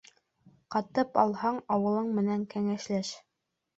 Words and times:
Ҡатып 0.75 1.19
алһаң, 1.23 1.59
ауылың 1.77 2.11
менән 2.19 2.49
кәңәшләш. 2.55 3.13